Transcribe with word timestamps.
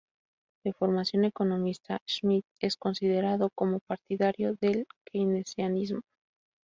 De 0.65 0.73
formación 0.73 1.25
economista, 1.25 1.99
Schmidt 2.09 2.43
es 2.59 2.75
considerado 2.75 3.49
como 3.53 3.81
partidario 3.81 4.55
del 4.59 4.87
keynesianismo. 5.05 6.01